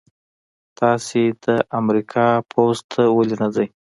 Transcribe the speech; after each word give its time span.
تاسې 0.79 1.21
د 1.45 1.47
امریکا 1.79 2.27
پوځ 2.51 2.77
ته 2.91 3.01
ولې 3.15 3.35
نه 3.41 3.47
ځئ؟ 3.55 3.67